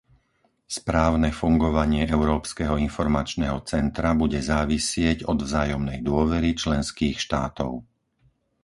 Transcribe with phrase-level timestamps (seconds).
[0.79, 7.71] Správne fungovanie Európskeho informačného centra bude závisieť od vzájomnej dôvery členských štátov.